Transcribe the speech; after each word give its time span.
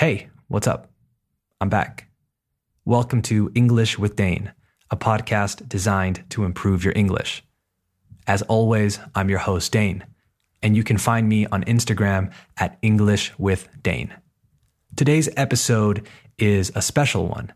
Hey, 0.00 0.30
what's 0.48 0.66
up? 0.66 0.90
I'm 1.60 1.68
back. 1.68 2.08
Welcome 2.86 3.20
to 3.20 3.52
English 3.54 3.98
with 3.98 4.16
Dane, 4.16 4.50
a 4.90 4.96
podcast 4.96 5.68
designed 5.68 6.24
to 6.30 6.44
improve 6.44 6.82
your 6.82 6.94
English. 6.96 7.44
As 8.26 8.40
always, 8.40 8.98
I'm 9.14 9.28
your 9.28 9.40
host, 9.40 9.70
Dane, 9.72 10.06
and 10.62 10.74
you 10.74 10.84
can 10.84 10.96
find 10.96 11.28
me 11.28 11.44
on 11.48 11.64
Instagram 11.64 12.32
at 12.56 12.78
English 12.80 13.38
with 13.38 13.68
Dane. 13.82 14.14
Today's 14.96 15.28
episode 15.36 16.06
is 16.38 16.72
a 16.74 16.80
special 16.80 17.28
one, 17.28 17.52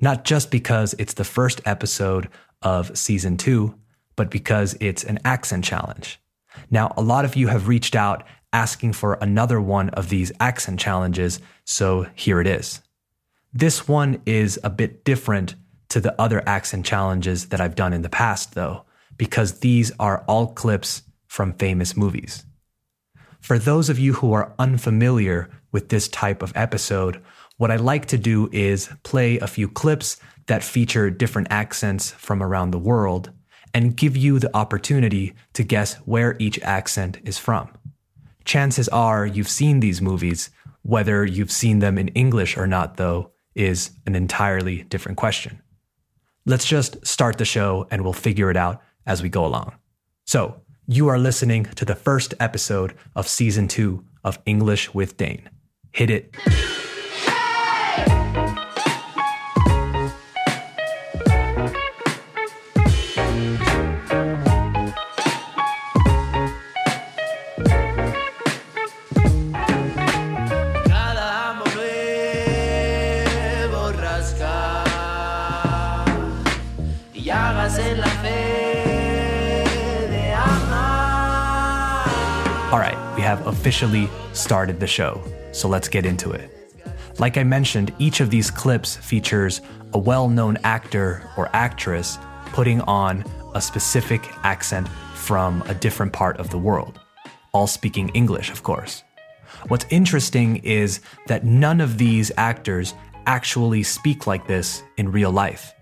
not 0.00 0.24
just 0.24 0.50
because 0.50 0.92
it's 0.98 1.14
the 1.14 1.22
first 1.22 1.60
episode 1.64 2.28
of 2.62 2.98
season 2.98 3.36
two, 3.36 3.76
but 4.16 4.28
because 4.28 4.76
it's 4.80 5.04
an 5.04 5.20
accent 5.24 5.64
challenge. 5.64 6.18
Now, 6.68 6.92
a 6.96 7.02
lot 7.02 7.24
of 7.24 7.36
you 7.36 7.46
have 7.46 7.68
reached 7.68 7.94
out 7.94 8.24
asking 8.56 8.94
for 8.94 9.18
another 9.20 9.60
one 9.60 9.90
of 9.90 10.08
these 10.08 10.32
accent 10.40 10.80
challenges, 10.80 11.40
so 11.66 12.06
here 12.14 12.40
it 12.40 12.46
is. 12.46 12.80
This 13.52 13.86
one 13.86 14.22
is 14.24 14.58
a 14.64 14.70
bit 14.70 15.04
different 15.04 15.54
to 15.90 16.00
the 16.00 16.18
other 16.18 16.42
accent 16.48 16.86
challenges 16.86 17.50
that 17.50 17.60
I've 17.60 17.74
done 17.74 17.92
in 17.92 18.00
the 18.00 18.08
past, 18.08 18.54
though, 18.54 18.84
because 19.18 19.60
these 19.60 19.92
are 20.00 20.24
all 20.26 20.54
clips 20.54 21.02
from 21.26 21.52
famous 21.52 21.98
movies. 21.98 22.46
For 23.40 23.58
those 23.58 23.90
of 23.90 23.98
you 23.98 24.14
who 24.14 24.32
are 24.32 24.54
unfamiliar 24.58 25.50
with 25.70 25.90
this 25.90 26.08
type 26.08 26.42
of 26.42 26.56
episode, 26.56 27.22
what 27.58 27.70
I 27.70 27.76
like 27.76 28.06
to 28.06 28.18
do 28.18 28.48
is 28.52 28.88
play 29.02 29.38
a 29.38 29.46
few 29.46 29.68
clips 29.68 30.16
that 30.46 30.64
feature 30.64 31.10
different 31.10 31.48
accents 31.50 32.10
from 32.12 32.42
around 32.42 32.70
the 32.70 32.78
world 32.78 33.30
and 33.74 33.94
give 33.94 34.16
you 34.16 34.38
the 34.38 34.56
opportunity 34.56 35.34
to 35.52 35.62
guess 35.62 35.94
where 36.06 36.36
each 36.38 36.58
accent 36.62 37.18
is 37.22 37.36
from 37.36 37.68
chances 38.46 38.88
are 38.88 39.26
you've 39.26 39.48
seen 39.48 39.80
these 39.80 40.00
movies. 40.00 40.50
Whether 40.82 41.24
you've 41.24 41.52
seen 41.52 41.80
them 41.80 41.98
in 41.98 42.08
English 42.08 42.56
or 42.56 42.66
not, 42.66 42.96
though, 42.96 43.32
is 43.54 43.90
an 44.06 44.14
entirely 44.14 44.84
different 44.84 45.18
question. 45.18 45.60
Let's 46.46 46.64
just 46.64 47.04
start 47.04 47.38
the 47.38 47.44
show 47.44 47.88
and 47.90 48.02
we'll 48.02 48.12
figure 48.12 48.50
it 48.50 48.56
out 48.56 48.80
as 49.04 49.22
we 49.22 49.28
go 49.28 49.44
along. 49.44 49.74
So, 50.24 50.60
you 50.86 51.08
are 51.08 51.18
listening 51.18 51.64
to 51.64 51.84
the 51.84 51.96
first 51.96 52.34
episode 52.38 52.94
of 53.16 53.26
season 53.26 53.66
two 53.66 54.04
of 54.22 54.38
English 54.46 54.94
with 54.94 55.16
Dane. 55.16 55.50
Hit 55.90 56.10
it. 56.10 56.36
Officially 83.66 84.08
started 84.32 84.78
the 84.78 84.86
show, 84.86 85.20
so 85.50 85.66
let's 85.66 85.88
get 85.88 86.06
into 86.06 86.30
it. 86.30 86.48
Like 87.18 87.36
I 87.36 87.42
mentioned, 87.42 87.92
each 87.98 88.20
of 88.20 88.30
these 88.30 88.48
clips 88.48 88.94
features 88.94 89.60
a 89.92 89.98
well 89.98 90.28
known 90.28 90.56
actor 90.62 91.28
or 91.36 91.50
actress 91.52 92.16
putting 92.52 92.80
on 92.82 93.24
a 93.56 93.60
specific 93.60 94.22
accent 94.44 94.86
from 95.16 95.62
a 95.62 95.74
different 95.74 96.12
part 96.12 96.36
of 96.36 96.50
the 96.50 96.56
world, 96.56 97.00
all 97.52 97.66
speaking 97.66 98.08
English, 98.10 98.52
of 98.52 98.62
course. 98.62 99.02
What's 99.66 99.86
interesting 99.90 100.58
is 100.58 101.00
that 101.26 101.44
none 101.44 101.80
of 101.80 101.98
these 101.98 102.30
actors 102.36 102.94
actually 103.26 103.82
speak 103.82 104.28
like 104.28 104.46
this 104.46 104.84
in 104.96 105.10
real 105.10 105.32
life. 105.32 105.74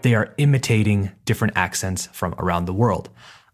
They 0.00 0.16
are 0.16 0.34
imitating 0.38 1.12
different 1.24 1.56
accents 1.56 2.06
from 2.06 2.34
around 2.38 2.64
the 2.64 2.74
world. 2.74 3.10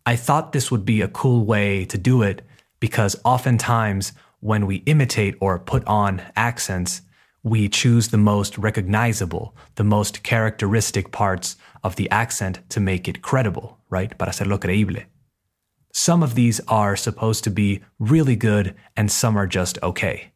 I 0.06 0.16
thought 0.16 0.52
this 0.52 0.70
would 0.70 0.86
be 0.86 1.02
a 1.02 1.08
cool 1.08 1.44
way 1.44 1.84
to 1.84 1.98
do 1.98 2.22
it 2.22 2.47
because 2.80 3.16
oftentimes 3.24 4.12
when 4.40 4.66
we 4.66 4.76
imitate 4.86 5.34
or 5.40 5.58
put 5.58 5.84
on 5.86 6.22
accents, 6.36 7.02
we 7.42 7.68
choose 7.68 8.08
the 8.08 8.18
most 8.18 8.58
recognizable, 8.58 9.56
the 9.76 9.84
most 9.84 10.22
characteristic 10.22 11.10
parts 11.12 11.56
of 11.82 11.96
the 11.96 12.10
accent 12.10 12.60
to 12.68 12.80
make 12.80 13.08
it 13.08 13.22
credible, 13.22 13.78
right? 13.90 14.16
Para 14.18 14.30
hacerlo 14.30 14.58
creíble. 14.58 15.04
Some 15.92 16.22
of 16.22 16.34
these 16.34 16.60
are 16.68 16.96
supposed 16.96 17.44
to 17.44 17.50
be 17.50 17.80
really 17.98 18.36
good 18.36 18.74
and 18.96 19.10
some 19.10 19.36
are 19.36 19.46
just 19.46 19.78
okay. 19.82 20.32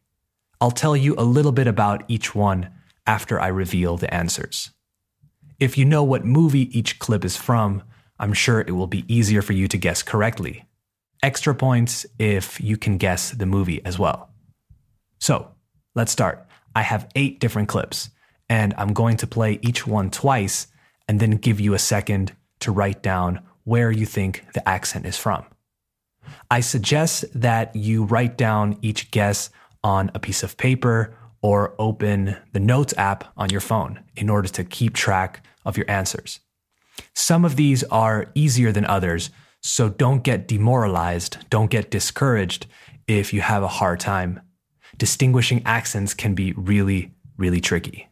I'll 0.59 0.71
tell 0.71 0.97
you 0.97 1.15
a 1.17 1.23
little 1.23 1.51
bit 1.51 1.67
about 1.67 2.03
each 2.07 2.33
one 2.33 2.69
after 3.05 3.39
I 3.39 3.47
reveal 3.47 3.97
the 3.97 4.13
answers. 4.13 4.71
If 5.59 5.77
you 5.77 5.85
know 5.85 6.03
what 6.03 6.25
movie 6.25 6.77
each 6.77 6.99
clip 6.99 7.23
is 7.23 7.37
from, 7.37 7.83
I'm 8.19 8.33
sure 8.33 8.61
it 8.61 8.71
will 8.71 8.87
be 8.87 9.05
easier 9.13 9.41
for 9.41 9.53
you 9.53 9.67
to 9.67 9.77
guess 9.77 10.01
correctly 10.01 10.65
extra 11.23 11.55
points 11.55 12.05
if 12.19 12.61
you 12.61 12.77
can 12.77 12.97
guess 12.97 13.31
the 13.31 13.45
movie 13.45 13.83
as 13.85 13.97
well. 13.97 14.29
So 15.19 15.47
let's 15.95 16.11
start. 16.11 16.45
I 16.75 16.81
have 16.81 17.09
eight 17.15 17.39
different 17.39 17.69
clips, 17.69 18.09
and 18.49 18.73
I'm 18.77 18.93
going 18.93 19.17
to 19.17 19.27
play 19.27 19.57
each 19.61 19.87
one 19.87 20.11
twice 20.11 20.67
and 21.07 21.19
then 21.19 21.37
give 21.37 21.59
you 21.59 21.73
a 21.73 21.79
second 21.79 22.35
to 22.59 22.71
write 22.71 23.01
down 23.01 23.41
where 23.63 23.89
you 23.91 24.05
think 24.05 24.45
the 24.53 24.67
accent 24.67 25.05
is 25.05 25.17
from. 25.17 25.45
I 26.51 26.59
suggest 26.59 27.25
that 27.39 27.75
you 27.75 28.03
write 28.03 28.37
down 28.37 28.77
each 28.81 29.11
guess 29.11 29.49
on 29.83 30.11
a 30.13 30.19
piece 30.19 30.43
of 30.43 30.57
paper 30.57 31.15
or 31.41 31.75
open 31.77 32.37
the 32.53 32.59
Notes 32.59 32.93
app 32.97 33.25
on 33.35 33.49
your 33.49 33.61
phone 33.61 34.01
in 34.15 34.29
order 34.29 34.47
to 34.49 34.63
keep 34.63 34.93
track 34.93 35.45
of 35.65 35.77
your 35.77 35.89
answers. 35.89 36.39
Some 37.13 37.43
of 37.43 37.55
these 37.55 37.83
are 37.85 38.31
easier 38.35 38.71
than 38.71 38.85
others, 38.85 39.29
so 39.63 39.89
don't 39.89 40.23
get 40.23 40.47
demoralized, 40.47 41.37
don't 41.49 41.71
get 41.71 41.89
discouraged 41.89 42.67
if 43.07 43.33
you 43.33 43.41
have 43.41 43.63
a 43.63 43.67
hard 43.67 43.99
time. 43.99 44.41
Distinguishing 44.97 45.63
accents 45.65 46.13
can 46.13 46.35
be 46.35 46.51
really, 46.53 47.13
really 47.37 47.61
tricky. 47.61 48.09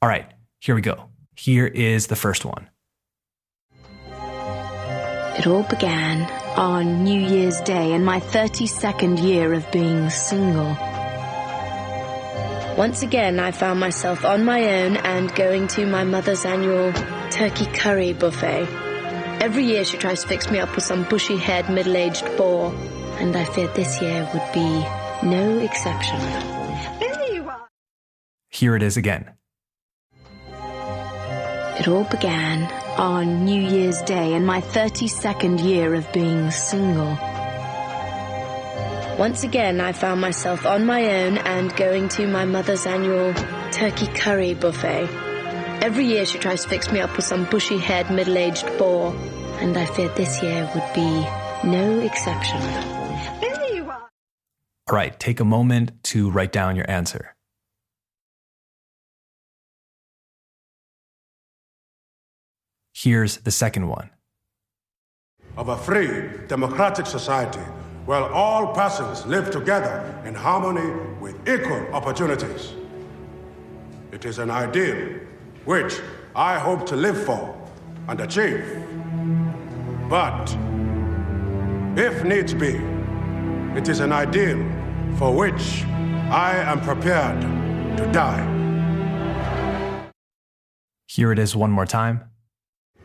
All 0.00 0.08
right, 0.08 0.32
here 0.60 0.74
we 0.74 0.80
go. 0.80 1.10
Here 1.36 1.66
is 1.66 2.06
the 2.06 2.16
first 2.16 2.44
one. 2.44 2.70
It 5.36 5.48
all 5.48 5.64
began 5.64 6.30
on 6.56 7.02
New 7.02 7.20
Year's 7.20 7.60
Day 7.62 7.92
in 7.92 8.04
my 8.04 8.20
32nd 8.20 9.20
year 9.20 9.52
of 9.52 9.70
being 9.72 10.08
single. 10.08 10.76
Once 12.78 13.02
again, 13.02 13.40
I 13.40 13.50
found 13.50 13.80
myself 13.80 14.24
on 14.24 14.44
my 14.44 14.82
own 14.82 14.96
and 14.98 15.34
going 15.34 15.66
to 15.68 15.86
my 15.86 16.04
mother's 16.04 16.44
annual 16.44 16.92
turkey 17.30 17.66
curry 17.66 18.12
buffet. 18.12 18.83
Every 19.44 19.64
year 19.64 19.84
she 19.84 19.98
tries 19.98 20.22
to 20.22 20.26
fix 20.28 20.50
me 20.50 20.58
up 20.58 20.74
with 20.74 20.84
some 20.84 21.04
bushy 21.04 21.36
haired 21.36 21.68
middle 21.68 21.98
aged 21.98 22.24
bore, 22.38 22.72
and 23.18 23.36
I 23.36 23.44
feared 23.44 23.74
this 23.74 24.00
year 24.00 24.26
would 24.32 24.52
be 24.54 24.82
no 25.22 25.58
exception. 25.58 26.18
Here 28.48 28.74
it 28.74 28.82
is 28.82 28.96
again. 28.96 29.34
It 31.78 31.86
all 31.86 32.04
began 32.04 32.72
on 32.98 33.44
New 33.44 33.60
Year's 33.60 34.00
Day 34.00 34.32
in 34.32 34.46
my 34.46 34.62
32nd 34.62 35.62
year 35.62 35.94
of 35.94 36.10
being 36.14 36.50
single. 36.50 37.18
Once 39.18 39.44
again, 39.44 39.78
I 39.78 39.92
found 39.92 40.22
myself 40.22 40.64
on 40.64 40.86
my 40.86 41.04
own 41.20 41.36
and 41.36 41.76
going 41.76 42.08
to 42.16 42.26
my 42.26 42.46
mother's 42.46 42.86
annual 42.86 43.34
turkey 43.72 44.06
curry 44.06 44.54
buffet. 44.54 45.06
Every 45.84 46.06
year 46.06 46.24
she 46.24 46.38
tries 46.38 46.62
to 46.62 46.68
fix 46.70 46.90
me 46.90 47.00
up 47.00 47.14
with 47.14 47.26
some 47.26 47.44
bushy 47.44 47.76
haired 47.76 48.10
middle 48.10 48.38
aged 48.38 48.66
bore, 48.78 49.14
and 49.60 49.76
I 49.76 49.86
feared 49.86 50.14
this 50.16 50.42
year 50.42 50.70
would 50.74 50.94
be 50.94 51.26
no 51.64 52.00
exception. 52.00 52.60
All 54.86 54.96
right, 54.96 55.18
take 55.18 55.40
a 55.40 55.44
moment 55.44 55.92
to 56.04 56.30
write 56.30 56.52
down 56.52 56.76
your 56.76 56.90
answer. 56.90 57.34
Here's 62.92 63.38
the 63.38 63.50
second 63.50 63.88
one. 63.88 64.10
Of 65.56 65.68
a 65.68 65.76
free, 65.76 66.46
democratic 66.48 67.06
society 67.06 67.60
where 68.06 68.24
all 68.32 68.74
persons 68.74 69.24
live 69.24 69.50
together 69.50 70.04
in 70.26 70.34
harmony 70.34 70.90
with 71.20 71.36
equal 71.48 71.86
opportunities. 71.94 72.74
It 74.12 74.24
is 74.24 74.38
an 74.38 74.50
ideal 74.50 75.18
which 75.64 76.00
I 76.36 76.58
hope 76.58 76.86
to 76.86 76.96
live 76.96 77.24
for 77.24 77.54
and 78.08 78.20
achieve. 78.20 78.93
But 80.08 80.56
if 81.96 82.24
needs 82.24 82.52
be, 82.52 82.74
it 83.78 83.88
is 83.88 84.00
an 84.00 84.12
ideal 84.12 84.58
for 85.16 85.34
which 85.34 85.84
I 86.30 86.56
am 86.56 86.80
prepared 86.80 87.40
to 87.96 88.10
die. 88.12 88.50
Here 91.06 91.32
it 91.32 91.38
is 91.38 91.56
one 91.56 91.70
more 91.70 91.86
time. 91.86 92.24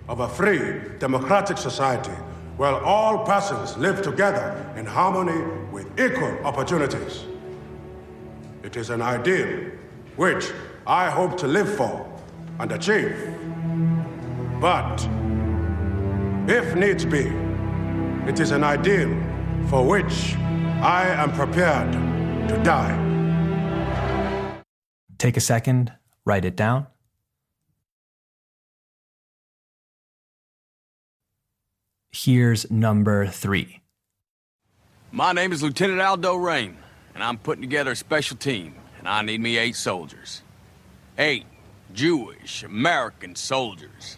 Of 0.07 0.19
a 0.19 0.27
free, 0.27 0.81
democratic 0.99 1.57
society 1.57 2.11
where 2.57 2.75
all 2.83 3.25
persons 3.25 3.77
live 3.77 4.01
together 4.01 4.73
in 4.75 4.85
harmony 4.85 5.41
with 5.71 5.87
equal 5.99 6.37
opportunities. 6.43 7.25
It 8.63 8.75
is 8.75 8.89
an 8.89 9.01
ideal 9.01 9.71
which 10.17 10.51
I 10.85 11.09
hope 11.09 11.37
to 11.37 11.47
live 11.47 11.73
for 11.77 12.05
and 12.59 12.71
achieve. 12.71 13.15
But 14.59 15.07
if 16.47 16.75
needs 16.75 17.05
be, 17.05 17.31
it 18.29 18.39
is 18.39 18.51
an 18.51 18.63
ideal 18.63 19.09
for 19.69 19.85
which 19.85 20.35
I 20.81 21.07
am 21.07 21.31
prepared 21.33 21.91
to 22.49 22.63
die. 22.63 23.05
Take 25.17 25.35
a 25.35 25.41
second, 25.41 25.91
write 26.25 26.45
it 26.45 26.55
down. 26.55 26.87
Here's 32.11 32.69
number 32.71 33.27
three. 33.27 33.81
My 35.11 35.31
name 35.31 35.51
is 35.51 35.63
Lieutenant 35.63 36.01
Aldo 36.01 36.35
Raine, 36.35 36.77
and 37.13 37.23
I'm 37.23 37.37
putting 37.37 37.61
together 37.61 37.91
a 37.91 37.95
special 37.95 38.37
team, 38.37 38.75
and 38.97 39.07
I 39.07 39.21
need 39.21 39.41
me 39.41 39.57
eight 39.57 39.75
soldiers. 39.75 40.41
Eight 41.17 41.45
Jewish 41.93 42.63
American 42.63 43.35
soldiers. 43.35 44.17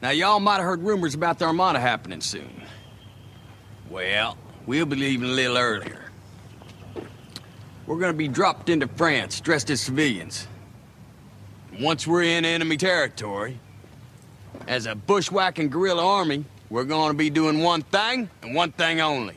Now, 0.00 0.10
y'all 0.10 0.38
might 0.38 0.56
have 0.56 0.64
heard 0.64 0.82
rumors 0.82 1.14
about 1.14 1.38
the 1.38 1.46
Armada 1.46 1.80
happening 1.80 2.20
soon. 2.20 2.62
Well, 3.90 4.36
we'll 4.66 4.86
be 4.86 4.96
leaving 4.96 5.28
a 5.28 5.32
little 5.32 5.58
earlier. 5.58 6.10
We're 7.86 7.98
gonna 7.98 8.12
be 8.12 8.28
dropped 8.28 8.68
into 8.68 8.86
France 8.86 9.40
dressed 9.40 9.70
as 9.70 9.80
civilians. 9.80 10.46
Once 11.80 12.06
we're 12.06 12.22
in 12.22 12.44
enemy 12.44 12.76
territory, 12.76 13.58
as 14.66 14.86
a 14.86 14.94
bushwhacking 14.94 15.70
guerrilla 15.70 16.04
army, 16.04 16.44
we're 16.70 16.84
gonna 16.84 17.14
be 17.14 17.30
doing 17.30 17.62
one 17.62 17.82
thing 17.82 18.28
and 18.42 18.54
one 18.54 18.72
thing 18.72 19.00
only. 19.00 19.36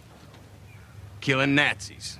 Killing 1.21 1.55
Nazis. 1.55 2.19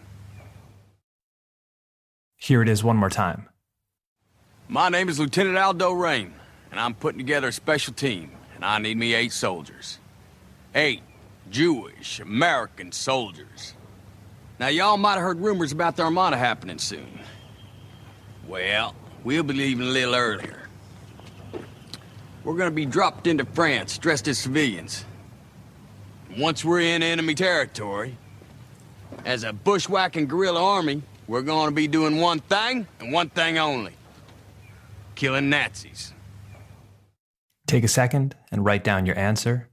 Here 2.37 2.61
it 2.61 2.69
is 2.69 2.83
one 2.83 2.97
more 2.97 3.09
time. 3.09 3.49
My 4.67 4.89
name 4.89 5.09
is 5.09 5.19
Lieutenant 5.19 5.57
Aldo 5.57 5.91
Raine, 5.91 6.33
and 6.71 6.79
I'm 6.79 6.95
putting 6.95 7.19
together 7.19 7.49
a 7.49 7.51
special 7.51 7.93
team, 7.93 8.31
and 8.55 8.65
I 8.65 8.79
need 8.79 8.97
me 8.97 9.13
eight 9.13 9.33
soldiers. 9.33 9.99
Eight 10.73 11.01
Jewish 11.49 12.19
American 12.19 12.91
soldiers. 12.91 13.73
Now, 14.59 14.67
y'all 14.67 14.97
might 14.97 15.13
have 15.13 15.21
heard 15.21 15.39
rumors 15.39 15.71
about 15.71 15.97
the 15.97 16.03
Armada 16.03 16.37
happening 16.37 16.77
soon. 16.77 17.19
Well, 18.47 18.95
we'll 19.23 19.43
be 19.43 19.53
leaving 19.53 19.87
a 19.87 19.89
little 19.89 20.15
earlier. 20.15 20.69
We're 22.43 22.55
gonna 22.55 22.71
be 22.71 22.85
dropped 22.85 23.27
into 23.27 23.45
France 23.45 23.97
dressed 23.97 24.27
as 24.27 24.39
civilians. 24.39 25.05
Once 26.37 26.63
we're 26.63 26.79
in 26.79 27.03
enemy 27.03 27.35
territory, 27.35 28.17
as 29.25 29.43
a 29.43 29.51
bushwhacking 29.51 30.27
guerrilla 30.27 30.63
army, 30.63 31.03
we're 31.27 31.41
gonna 31.41 31.71
be 31.71 31.87
doing 31.87 32.17
one 32.17 32.39
thing 32.39 32.87
and 32.99 33.11
one 33.11 33.29
thing 33.29 33.57
only. 33.57 33.93
Killing 35.15 35.49
Nazis. 35.49 36.13
Take 37.71 37.85
a 37.85 37.87
second 37.87 38.35
and 38.51 38.65
write 38.65 38.83
down 38.83 39.05
your 39.05 39.17
answer. 39.17 39.69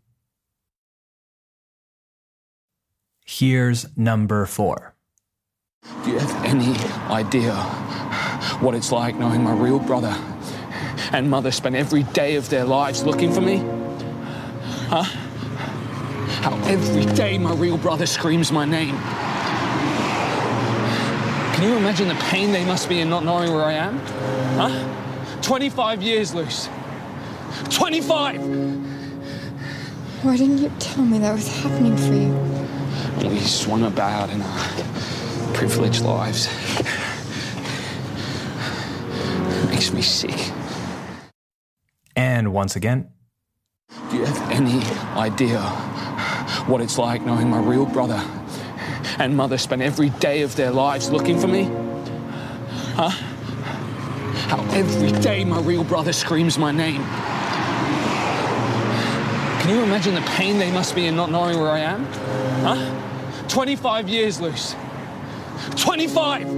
Here's 3.26 3.88
number 3.96 4.46
four. 4.46 4.94
Do 6.04 6.12
you 6.12 6.20
have 6.20 6.44
any 6.44 6.76
idea 7.12 7.56
what 8.60 8.76
it's 8.76 8.92
like 8.92 9.16
knowing 9.16 9.42
my 9.42 9.52
real 9.52 9.80
brother 9.80 10.14
and 11.12 11.28
mother 11.28 11.50
spent 11.50 11.74
every 11.74 12.04
day 12.04 12.36
of 12.36 12.48
their 12.50 12.64
lives 12.64 13.02
looking 13.02 13.32
for 13.32 13.40
me? 13.40 13.56
Huh? 14.86 15.02
How 16.42 16.56
every 16.68 17.04
day 17.16 17.36
my 17.36 17.52
real 17.52 17.78
brother 17.78 18.06
screams 18.06 18.52
my 18.52 18.64
name. 18.64 18.96
Can 21.56 21.68
you 21.68 21.76
imagine 21.76 22.06
the 22.06 22.14
pain 22.30 22.52
they 22.52 22.64
must 22.64 22.88
be 22.88 23.00
in 23.00 23.10
not 23.10 23.24
knowing 23.24 23.52
where 23.52 23.64
I 23.64 23.72
am? 23.72 23.98
Huh? 24.56 25.40
25 25.42 26.00
years, 26.00 26.32
Luce. 26.32 26.68
25! 27.70 28.40
Why 30.22 30.36
didn't 30.36 30.58
you 30.58 30.70
tell 30.80 31.04
me 31.04 31.18
that 31.20 31.32
was 31.32 31.48
happening 31.62 31.96
for 31.96 32.14
you? 32.14 33.30
We 33.30 33.40
swung 33.40 33.84
about 33.84 34.30
in 34.30 34.42
our 34.42 34.68
privileged 35.54 36.02
lives. 36.02 36.48
It 39.48 39.70
makes 39.70 39.92
me 39.92 40.02
sick. 40.02 40.52
And 42.16 42.52
once 42.52 42.76
again, 42.76 43.10
Do 44.10 44.16
you 44.16 44.24
have 44.24 44.50
any 44.50 44.80
idea 45.18 45.60
what 46.66 46.80
it's 46.80 46.98
like 46.98 47.22
knowing 47.26 47.50
my 47.50 47.58
real 47.60 47.86
brother 47.86 48.22
and 49.18 49.36
mother 49.36 49.58
spent 49.58 49.82
every 49.82 50.10
day 50.10 50.42
of 50.42 50.56
their 50.56 50.70
lives 50.70 51.10
looking 51.10 51.38
for 51.38 51.46
me? 51.48 51.64
Huh? 52.94 53.10
How 54.48 54.62
every 54.72 55.12
day 55.20 55.44
my 55.44 55.60
real 55.60 55.84
brother 55.84 56.12
screams 56.12 56.58
my 56.58 56.72
name. 56.72 57.02
Can 59.68 59.76
you 59.76 59.82
imagine 59.82 60.14
the 60.14 60.22
pain 60.22 60.56
they 60.58 60.72
must 60.72 60.94
be 60.94 61.08
in 61.08 61.16
not 61.16 61.30
knowing 61.30 61.60
where 61.60 61.68
I 61.68 61.80
am? 61.80 62.06
Huh? 62.64 63.44
25 63.48 64.08
years, 64.08 64.40
Luce. 64.40 64.74
25! 65.76 66.48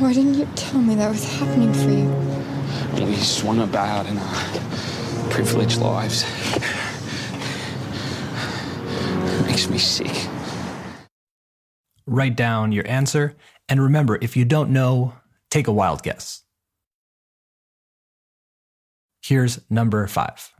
Why 0.00 0.12
didn't 0.12 0.34
you 0.34 0.48
tell 0.56 0.80
me 0.80 0.96
that 0.96 1.08
was 1.08 1.22
happening 1.38 1.72
for 1.72 1.90
you? 1.90 3.06
We 3.06 3.14
swung 3.18 3.60
about 3.60 4.06
in 4.06 4.18
our 4.18 5.30
privileged 5.30 5.78
lives. 5.78 6.24
It 9.14 9.46
makes 9.46 9.70
me 9.70 9.78
sick. 9.78 10.28
write 12.04 12.34
down 12.34 12.72
your 12.72 12.88
answer. 12.88 13.36
And 13.68 13.80
remember, 13.80 14.18
if 14.20 14.36
you 14.36 14.44
don't 14.44 14.70
know, 14.70 15.12
take 15.52 15.68
a 15.68 15.72
wild 15.72 16.02
guess. 16.02 16.42
Here's 19.22 19.60
number 19.70 20.04
five. 20.08 20.52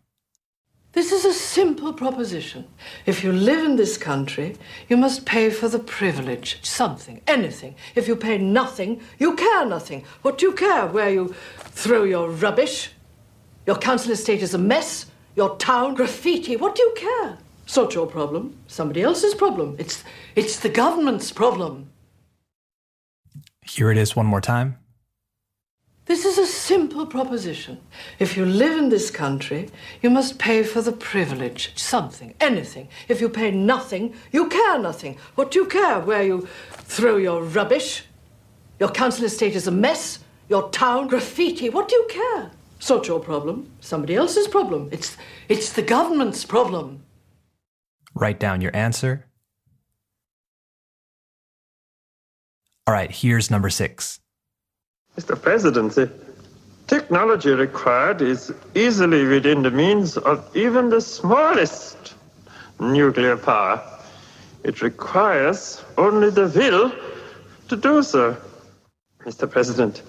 This 0.99 1.13
is 1.13 1.25
a 1.25 1.33
simple 1.33 1.93
proposition. 1.93 2.65
If 3.07 3.23
you 3.23 3.31
live 3.31 3.65
in 3.65 3.77
this 3.77 3.97
country, 3.97 4.57
you 4.89 4.97
must 4.97 5.25
pay 5.25 5.49
for 5.49 5.69
the 5.69 5.79
privilege, 5.79 6.59
something, 6.65 7.21
anything. 7.25 7.77
If 7.95 8.09
you 8.09 8.17
pay 8.17 8.37
nothing, 8.37 9.01
you 9.17 9.37
care 9.37 9.65
nothing. 9.65 10.03
What 10.23 10.39
do 10.39 10.47
you 10.47 10.53
care? 10.55 10.89
Where 10.89 11.09
you 11.09 11.37
throw 11.59 12.03
your 12.03 12.29
rubbish? 12.29 12.91
Your 13.65 13.77
council 13.77 14.11
estate 14.11 14.43
is 14.43 14.55
a 14.55 14.59
mess? 14.59 15.07
Your 15.37 15.57
town 15.59 15.95
graffiti? 15.95 16.57
What 16.57 16.75
do 16.75 16.83
you 16.83 16.93
care? 16.97 17.39
It's 17.63 17.77
not 17.77 17.95
your 17.95 18.09
problem. 18.09 18.59
Somebody 18.67 19.03
else's 19.03 19.37
problem. 19.37 19.77
It's 19.79 20.03
it's 20.35 20.59
the 20.59 20.69
government's 20.69 21.31
problem. 21.31 21.91
Here 23.63 23.93
it 23.93 23.99
is 23.99 24.17
one 24.17 24.27
more 24.27 24.41
time. 24.41 24.79
This 26.09 26.25
is 26.25 26.39
a 26.39 26.47
simple 26.47 27.05
proposition. 27.05 27.83
If 28.19 28.35
you 28.35 28.47
live 28.47 28.79
in 28.79 28.89
this 28.89 29.11
country, 29.11 29.69
you 30.01 30.09
must 30.09 30.39
pay 30.39 30.63
for 30.63 30.81
the 30.81 30.91
privilege, 30.91 31.73
something, 31.77 32.33
anything. 32.41 32.89
If 33.09 33.21
you 33.21 33.29
pay 33.29 33.51
nothing, 33.51 34.15
you 34.33 34.49
care 34.49 34.79
nothing. 34.79 35.19
What 35.35 35.51
do 35.51 35.61
you 35.61 35.67
care? 35.67 36.01
Where 36.01 36.23
you 36.23 36.49
throw 36.71 37.19
your 37.19 37.43
rubbish? 37.43 38.05
Your 38.81 38.89
council 38.89 39.27
estate 39.27 39.55
is 39.55 39.67
a 39.67 39.71
mess? 39.71 40.21
Your 40.49 40.71
town 40.71 41.09
graffiti? 41.09 41.69
What 41.69 41.89
do 41.89 41.97
you 41.97 42.07
care? 42.09 42.53
It's 42.79 42.89
not 42.89 43.07
your 43.07 43.21
problem. 43.21 43.71
Somebody 43.81 44.17
else's 44.17 44.49
problem. 44.49 44.89
It's 44.91 45.19
it's 45.51 45.73
the 45.73 45.83
government's 45.83 46.43
problem. 46.43 47.03
Write 48.15 48.41
down 48.41 48.63
your 48.63 48.75
answer. 48.75 49.27
All 52.87 52.95
right, 52.95 53.11
here's 53.11 53.51
number 53.51 53.69
six. 53.69 54.21
Mr. 55.19 55.35
President, 55.43 55.93
the 55.97 56.09
technology 56.87 57.51
required 57.51 58.23
is 58.23 58.53
easily 58.77 59.25
within 59.27 59.63
the 59.63 59.71
means 59.71 60.17
of 60.17 60.49
even 60.57 60.91
the 60.91 61.01
smallest 61.01 62.15
nuclear 62.79 63.37
power. 63.37 63.83
It 64.63 64.81
requires 64.81 65.83
only 65.97 66.31
the 66.31 66.47
will 66.47 66.93
to 67.67 67.77
do 67.77 68.01
so. 68.05 68.37
Mr. 69.25 69.51
President, 69.51 70.03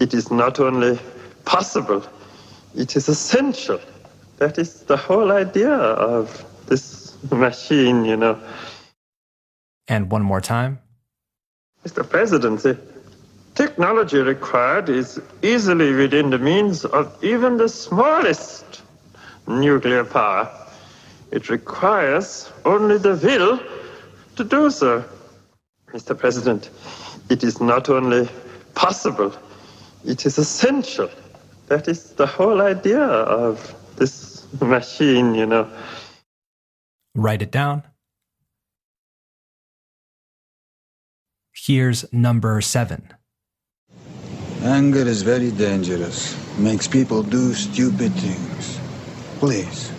it 0.00 0.14
is 0.14 0.30
not 0.30 0.58
only 0.58 0.98
possible, 1.44 2.02
it 2.74 2.96
is 2.96 3.10
essential. 3.10 3.78
That 4.38 4.56
is 4.56 4.84
the 4.84 4.96
whole 4.96 5.32
idea 5.32 5.74
of 5.74 6.46
this 6.66 7.14
machine, 7.30 8.06
you 8.06 8.16
know. 8.16 8.40
And 9.86 10.10
one 10.10 10.22
more 10.22 10.40
time. 10.40 10.78
Mr. 11.84 12.08
President, 12.08 12.62
the 12.62 12.95
technology 13.56 14.18
required 14.18 14.88
is 14.88 15.20
easily 15.42 15.92
within 15.92 16.30
the 16.30 16.38
means 16.38 16.84
of 16.84 17.12
even 17.24 17.56
the 17.56 17.68
smallest 17.68 18.82
nuclear 19.48 20.04
power. 20.04 20.48
It 21.32 21.48
requires 21.48 22.52
only 22.64 22.98
the 22.98 23.16
will 23.16 23.58
to 24.36 24.44
do 24.44 24.70
so. 24.70 25.04
Mr. 25.88 26.16
President, 26.16 26.70
it 27.30 27.42
is 27.42 27.60
not 27.60 27.88
only 27.88 28.28
possible, 28.74 29.34
it 30.04 30.26
is 30.26 30.36
essential. 30.38 31.08
That 31.68 31.88
is 31.88 32.12
the 32.12 32.26
whole 32.26 32.60
idea 32.60 33.02
of 33.02 33.74
this 33.96 34.46
machine, 34.60 35.34
you 35.34 35.46
know. 35.46 35.68
Write 37.14 37.40
it 37.42 37.50
down. 37.50 37.82
Here's 41.54 42.04
number 42.12 42.60
seven. 42.60 43.12
Anger 44.66 45.06
is 45.06 45.22
very 45.22 45.52
dangerous, 45.52 46.34
makes 46.58 46.88
people 46.88 47.22
do 47.22 47.54
stupid 47.54 48.12
things. 48.14 48.80
Please, 49.38 49.92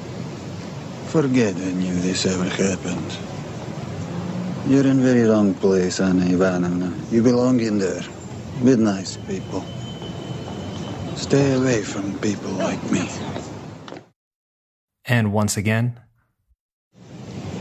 forget 1.07 1.55
I 1.55 1.71
knew 1.71 1.95
this 2.01 2.25
ever 2.25 2.43
happened. 2.43 3.17
You're 4.67 4.85
in 4.85 4.99
very 4.99 5.23
wrong 5.23 5.53
place, 5.53 6.01
Anna 6.01 6.25
Ivanovna. 6.25 6.91
You 7.09 7.23
belong 7.23 7.61
in 7.61 7.79
there, 7.79 8.03
with 8.61 8.77
nice 8.77 9.15
people. 9.15 9.63
Stay 11.15 11.53
away 11.53 11.81
from 11.81 12.19
people 12.19 12.51
like 12.51 12.83
me. 12.91 13.07
And 15.05 15.31
once 15.31 15.55
again, 15.55 15.97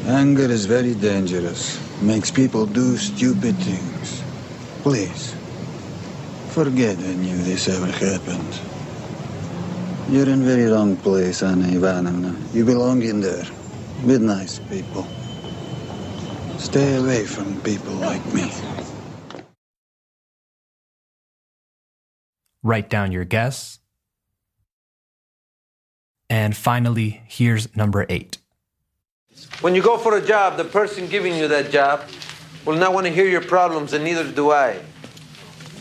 Anger 0.08 0.50
is 0.50 0.66
very 0.66 0.94
dangerous, 0.96 1.78
makes 2.02 2.32
people 2.32 2.66
do 2.66 2.96
stupid 2.96 3.54
things. 3.58 4.22
Please, 4.82 5.35
forget 6.56 6.96
I 6.96 7.14
knew 7.20 7.36
this 7.44 7.68
ever 7.68 7.92
happened. 7.92 8.52
You're 10.08 10.26
in 10.26 10.42
very 10.42 10.64
wrong 10.72 10.96
place, 10.96 11.42
Anna 11.42 11.68
Ivanovna. 11.68 12.34
You 12.54 12.64
belong 12.64 13.02
in 13.02 13.20
there, 13.20 13.44
with 14.06 14.22
nice 14.22 14.58
people. 14.70 15.06
Stay 16.56 16.96
away 16.96 17.26
from 17.26 17.60
people 17.60 17.92
like 17.92 18.24
me. 18.32 18.50
write 22.62 22.88
down 22.88 23.12
your 23.12 23.24
guess. 23.24 23.78
And 26.28 26.56
finally, 26.56 27.22
here's 27.26 27.64
number 27.76 28.06
eight. 28.08 28.38
When 29.60 29.74
you 29.74 29.82
go 29.82 29.98
for 29.98 30.16
a 30.16 30.24
job, 30.24 30.56
the 30.56 30.64
person 30.64 31.06
giving 31.06 31.36
you 31.36 31.48
that 31.48 31.70
job 31.70 32.00
will 32.64 32.76
not 32.76 32.94
want 32.94 33.06
to 33.06 33.12
hear 33.12 33.28
your 33.28 33.42
problems, 33.42 33.92
and 33.92 34.02
neither 34.02 34.24
do 34.24 34.50
I. 34.50 34.80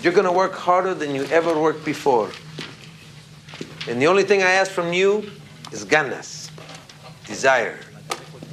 You're 0.05 0.13
going 0.13 0.27
to 0.27 0.31
work 0.31 0.53
harder 0.53 0.93
than 0.93 1.15
you 1.15 1.23
ever 1.31 1.59
worked 1.59 1.83
before. 1.83 2.29
And 3.89 3.99
the 3.99 4.05
only 4.05 4.21
thing 4.21 4.43
I 4.43 4.51
ask 4.51 4.69
from 4.69 4.93
you 4.93 5.31
is 5.71 5.83
ganas, 5.83 6.51
desire, 7.25 7.79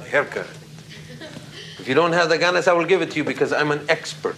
haircut. 0.09 0.47
If 1.77 1.87
you 1.87 1.93
don't 1.93 2.13
have 2.13 2.29
the 2.29 2.39
ganas, 2.39 2.67
I 2.67 2.73
will 2.73 2.85
give 2.85 3.03
it 3.03 3.11
to 3.11 3.17
you 3.17 3.23
because 3.23 3.53
I'm 3.53 3.69
an 3.69 3.85
expert. 3.87 4.35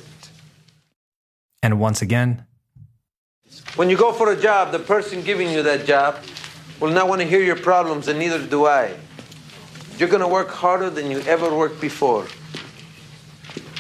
And 1.64 1.80
once 1.80 2.02
again, 2.02 2.44
When 3.78 3.90
you 3.90 3.96
go 3.96 4.12
for 4.12 4.34
a 4.34 4.36
job, 4.36 4.74
the 4.74 4.80
person 4.80 5.22
giving 5.22 5.50
you 5.50 5.64
that 5.64 5.86
job 5.86 6.18
will 6.82 6.92
not 6.92 7.08
want 7.08 7.22
to 7.22 7.28
hear 7.28 7.42
your 7.42 7.56
problems, 7.56 8.10
and 8.10 8.20
neither 8.20 8.46
do 8.46 8.66
I. 8.66 8.94
You're 9.98 10.10
going 10.10 10.26
to 10.28 10.28
work 10.28 10.50
harder 10.50 10.90
than 10.90 11.10
you 11.10 11.20
ever 11.20 11.48
worked 11.56 11.80
before. 11.80 12.28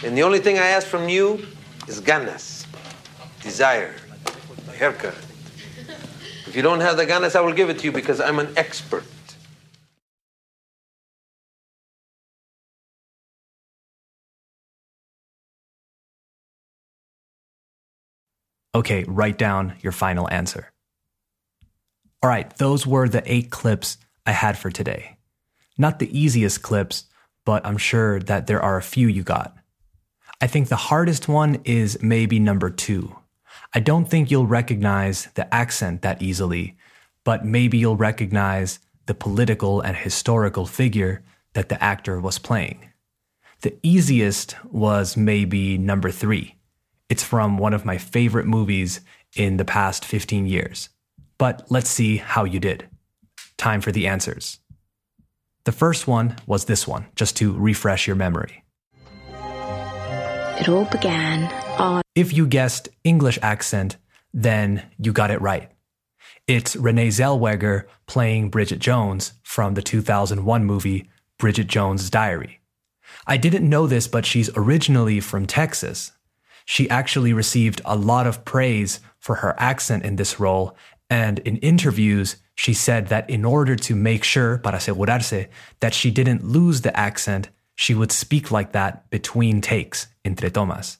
And 0.06 0.18
the 0.18 0.24
only 0.24 0.39
thing 0.39 0.58
I 0.58 0.68
ask 0.68 0.88
from 0.88 1.10
you 1.10 1.46
is 1.89 2.00
ganas, 2.00 2.55
desire, 3.46 3.96
haircut. 4.74 5.16
If 6.48 6.54
you 6.56 6.62
don't 6.62 6.82
have 6.82 6.98
the 6.98 7.06
ganas, 7.06 7.36
I 7.38 7.42
will 7.42 7.54
give 7.54 7.70
it 7.70 7.80
to 7.80 7.86
you 7.86 7.94
because 7.94 8.20
I'm 8.20 8.40
an 8.40 8.50
expert. 8.58 9.06
okay, 18.75 19.06
write 19.08 19.38
down 19.38 19.74
your 19.82 19.94
final 19.94 20.30
answer. 20.30 20.72
All 22.22 22.30
right, 22.30 22.56
those 22.58 22.86
were 22.86 23.08
the 23.08 23.24
eight 23.25 23.50
clips 23.50 23.98
I 24.25 24.32
had 24.32 24.58
for 24.58 24.70
today. 24.70 25.18
Not 25.78 26.00
the 26.00 26.18
easiest 26.18 26.62
clips, 26.62 27.06
but 27.46 27.66
I'm 27.66 27.78
sure 27.78 28.20
that 28.20 28.48
there 28.48 28.62
are 28.62 28.78
a 28.78 28.84
few 28.84 29.08
you 29.08 29.24
got. 29.24 29.56
I 30.42 30.48
think 30.48 30.68
the 30.68 30.75
hardest 30.75 31.28
one 31.28 31.62
is 31.64 32.02
maybe 32.02 32.38
number 32.38 32.70
two. 32.70 33.16
I 33.75 33.82
don't 33.82 34.05
think 34.05 34.32
you'll 34.32 34.48
recognize 34.48 35.27
the 35.34 35.53
accent 35.53 36.01
that 36.01 36.22
easily, 36.22 36.77
but 37.25 37.44
maybe 37.44 37.77
you'll 37.77 37.98
recognize 37.98 38.79
the 39.05 39.13
political 39.13 39.82
and 39.82 39.98
historical 39.98 40.65
figure 40.65 41.24
that 41.55 41.67
the 41.67 41.84
actor 41.84 42.22
was 42.22 42.39
playing. 42.39 42.89
The 43.63 43.75
easiest 43.84 44.55
was 44.63 45.17
maybe 45.17 45.77
number 45.77 46.10
three. 46.10 46.55
It's 47.10 47.24
from 47.24 47.58
one 47.58 47.74
of 47.74 47.84
my 47.84 47.98
favorite 47.98 48.48
movies 48.48 49.01
in 49.36 49.58
the 49.58 49.65
past 49.65 50.05
15 50.05 50.46
years. 50.46 50.88
But 51.38 51.70
let's 51.70 51.89
see 51.89 52.15
how 52.15 52.46
you 52.46 52.62
did. 52.62 52.88
Time 53.58 53.82
for 53.82 53.91
the 53.91 54.08
answers. 54.08 54.60
The 55.65 55.74
first 55.74 56.08
one 56.08 56.38
was 56.48 56.65
this 56.65 56.88
one, 56.88 57.08
just 57.15 57.36
to 57.38 57.51
refresh 57.51 58.08
your 58.08 58.15
memory. 58.15 58.64
It 60.60 60.70
all 60.70 60.86
began 60.86 61.52
on. 61.80 62.02
If 62.16 62.34
you 62.34 62.48
guessed 62.48 62.88
English 63.04 63.38
accent, 63.42 63.98
then 64.34 64.90
you 64.98 65.12
got 65.12 65.30
it 65.30 65.42
right. 65.42 65.70
It's 66.48 66.76
Renee 66.76 67.10
Zellweger 67.10 67.86
playing 68.08 68.50
Bridget 68.50 68.80
Jones 68.80 69.34
from 69.44 69.74
the 69.74 69.82
2001 69.82 70.64
movie 70.64 71.10
Bridget 71.38 71.68
Jones' 71.68 72.10
Diary. 72.10 72.62
I 73.28 73.38
didn't 73.38 73.70
know 73.70 73.86
this, 73.86 74.08
but 74.08 74.26
she's 74.26 74.50
originally 74.56 75.20
from 75.20 75.46
Texas. 75.46 76.14
She 76.64 76.90
actually 76.90 77.34
received 77.34 77.82
a 77.84 77.96
lot 77.98 78.26
of 78.26 78.46
praise 78.46 79.02
for 79.20 79.36
her 79.36 79.56
accent 79.60 80.06
in 80.06 80.16
this 80.16 80.40
role, 80.40 80.78
and 81.10 81.40
in 81.40 81.58
interviews, 81.58 82.38
she 82.56 82.74
said 82.74 83.08
that 83.08 83.30
in 83.30 83.44
order 83.44 83.76
to 83.76 83.96
make 83.96 84.24
sure, 84.24 84.58
para 84.60 84.78
asegurarse, 84.78 85.48
that 85.82 85.94
she 85.94 86.12
didn't 86.12 86.46
lose 86.46 86.82
the 86.82 86.98
accent, 86.98 87.50
she 87.75 87.94
would 87.94 88.12
speak 88.12 88.51
like 88.51 88.72
that 88.72 89.10
between 89.10 89.62
takes, 89.62 90.08
entre 90.24 90.50
tomas. 90.50 90.98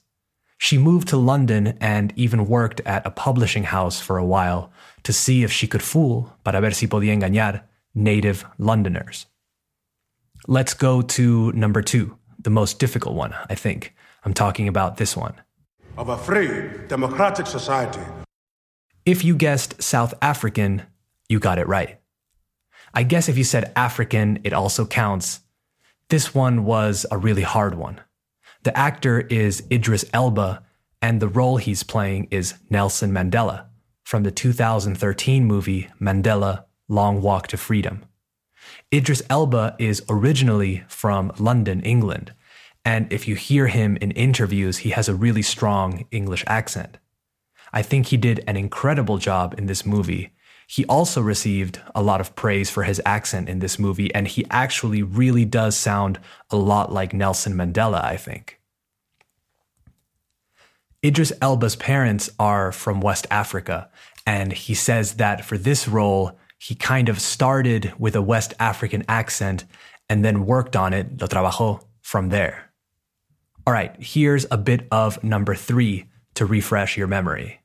She 0.58 0.78
moved 0.78 1.08
to 1.08 1.16
London 1.16 1.76
and 1.80 2.12
even 2.16 2.46
worked 2.46 2.80
at 2.86 3.06
a 3.06 3.10
publishing 3.10 3.64
house 3.64 4.00
for 4.00 4.16
a 4.16 4.24
while 4.24 4.70
to 5.02 5.12
see 5.12 5.42
if 5.42 5.52
she 5.52 5.66
could 5.66 5.82
fool, 5.82 6.32
para 6.44 6.60
ver 6.60 6.70
si 6.70 6.86
podía 6.86 7.12
engañar, 7.12 7.62
native 7.94 8.44
Londoners. 8.58 9.26
Let's 10.46 10.74
go 10.74 11.02
to 11.02 11.52
number 11.52 11.82
two, 11.82 12.16
the 12.38 12.50
most 12.50 12.78
difficult 12.78 13.16
one, 13.16 13.34
I 13.50 13.54
think. 13.54 13.94
I'm 14.24 14.34
talking 14.34 14.68
about 14.68 14.96
this 14.96 15.16
one. 15.16 15.34
Of 15.98 16.08
a 16.08 16.16
free, 16.16 16.70
democratic 16.88 17.46
society 17.46 18.00
If 19.06 19.24
you 19.24 19.36
guessed 19.36 19.80
South 19.80 20.14
African, 20.20 20.82
you 21.28 21.38
got 21.38 21.60
it 21.60 21.68
right. 21.68 22.00
I 22.92 23.04
guess 23.04 23.28
if 23.28 23.38
you 23.38 23.44
said 23.44 23.72
African, 23.76 24.40
it 24.42 24.52
also 24.52 24.84
counts. 24.84 25.38
This 26.08 26.32
one 26.32 26.64
was 26.64 27.04
a 27.10 27.18
really 27.18 27.42
hard 27.42 27.74
one. 27.74 28.00
The 28.62 28.76
actor 28.78 29.22
is 29.22 29.64
Idris 29.72 30.04
Elba, 30.12 30.62
and 31.02 31.20
the 31.20 31.26
role 31.26 31.56
he's 31.56 31.82
playing 31.82 32.28
is 32.30 32.54
Nelson 32.70 33.10
Mandela 33.10 33.66
from 34.04 34.22
the 34.22 34.30
2013 34.30 35.44
movie 35.44 35.88
Mandela 36.00 36.64
Long 36.88 37.20
Walk 37.20 37.48
to 37.48 37.56
Freedom. 37.56 38.04
Idris 38.94 39.20
Elba 39.28 39.74
is 39.80 40.04
originally 40.08 40.84
from 40.86 41.32
London, 41.38 41.80
England, 41.80 42.32
and 42.84 43.12
if 43.12 43.26
you 43.26 43.34
hear 43.34 43.66
him 43.66 43.96
in 43.96 44.12
interviews, 44.12 44.78
he 44.78 44.90
has 44.90 45.08
a 45.08 45.14
really 45.14 45.42
strong 45.42 46.06
English 46.12 46.44
accent. 46.46 46.98
I 47.72 47.82
think 47.82 48.06
he 48.06 48.16
did 48.16 48.44
an 48.46 48.56
incredible 48.56 49.18
job 49.18 49.56
in 49.58 49.66
this 49.66 49.84
movie. 49.84 50.30
He 50.66 50.84
also 50.86 51.20
received 51.20 51.80
a 51.94 52.02
lot 52.02 52.20
of 52.20 52.34
praise 52.34 52.70
for 52.70 52.82
his 52.82 53.00
accent 53.06 53.48
in 53.48 53.60
this 53.60 53.78
movie, 53.78 54.12
and 54.14 54.26
he 54.26 54.44
actually 54.50 55.02
really 55.02 55.44
does 55.44 55.76
sound 55.76 56.18
a 56.50 56.56
lot 56.56 56.92
like 56.92 57.12
Nelson 57.12 57.54
Mandela, 57.54 58.02
I 58.02 58.16
think. 58.16 58.60
Idris 61.04 61.32
Elba's 61.40 61.76
parents 61.76 62.30
are 62.38 62.72
from 62.72 63.00
West 63.00 63.28
Africa, 63.30 63.88
and 64.26 64.52
he 64.52 64.74
says 64.74 65.14
that 65.14 65.44
for 65.44 65.56
this 65.56 65.86
role, 65.86 66.36
he 66.58 66.74
kind 66.74 67.08
of 67.08 67.20
started 67.20 67.92
with 67.96 68.16
a 68.16 68.22
West 68.22 68.54
African 68.58 69.04
accent 69.08 69.64
and 70.08 70.24
then 70.24 70.46
worked 70.46 70.74
on 70.74 70.92
it, 70.92 71.20
lo 71.20 71.28
trabajó, 71.28 71.84
from 72.00 72.30
there. 72.30 72.72
All 73.66 73.72
right, 73.72 73.94
here's 73.98 74.46
a 74.50 74.56
bit 74.56 74.86
of 74.90 75.22
number 75.22 75.54
three 75.54 76.06
to 76.34 76.46
refresh 76.46 76.96
your 76.96 77.06
memory. 77.06 77.60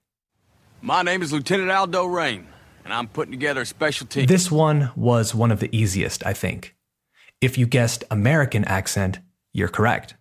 My 0.81 1.03
name 1.03 1.21
is 1.21 1.31
Lieutenant 1.31 1.69
Aldo 1.69 2.05
Raine, 2.05 2.47
and 2.83 2.93
I'm 2.93 3.07
putting 3.07 3.31
together 3.31 3.61
a 3.61 3.65
special 3.65 4.07
team. 4.07 4.25
This 4.25 4.51
one 4.51 4.91
was 4.95 5.35
one 5.35 5.51
of 5.51 5.59
the 5.59 5.75
easiest, 5.75 6.25
I 6.25 6.33
think. 6.33 6.75
If 7.39 7.57
you 7.57 7.65
guessed 7.65 8.03
American 8.11 8.63
accent, 8.65 9.19
you're 9.53 9.67
correct. 9.67 10.15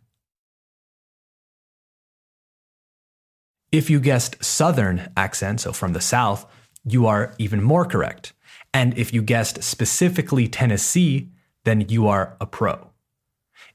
If 3.73 3.89
you 3.89 4.01
guessed 4.01 4.43
Southern 4.45 5.13
accent, 5.17 5.61
so 5.61 5.73
from 5.73 5.93
the 5.93 6.01
South, 6.01 6.47
you 6.85 7.07
are 7.07 7.35
even 7.39 7.63
more 7.63 7.85
correct. 7.85 8.33
And 8.75 8.97
if 8.99 9.13
you 9.13 9.23
guessed 9.23 9.63
specifically 9.63 10.49
Tennessee, 10.49 11.31
then 11.65 11.89
you 11.89 12.09
are 12.09 12.37
a 12.41 12.47
pro. 12.47 12.91